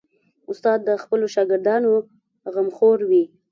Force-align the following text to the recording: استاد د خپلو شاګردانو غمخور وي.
استاد 0.51 0.79
د 0.87 0.89
خپلو 1.03 1.25
شاګردانو 1.35 1.93
غمخور 2.53 2.99
وي. 3.09 3.23